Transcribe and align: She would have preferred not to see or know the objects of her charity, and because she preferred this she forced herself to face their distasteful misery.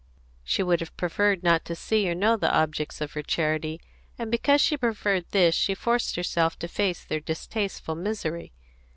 She 0.43 0.63
would 0.63 0.79
have 0.79 0.97
preferred 0.97 1.43
not 1.43 1.63
to 1.65 1.75
see 1.75 2.09
or 2.09 2.15
know 2.15 2.35
the 2.35 2.51
objects 2.51 3.01
of 3.01 3.13
her 3.13 3.21
charity, 3.21 3.79
and 4.17 4.31
because 4.31 4.59
she 4.59 4.75
preferred 4.75 5.25
this 5.29 5.53
she 5.53 5.75
forced 5.75 6.15
herself 6.15 6.57
to 6.57 6.67
face 6.67 7.05
their 7.05 7.19
distasteful 7.19 7.93
misery. 7.93 8.51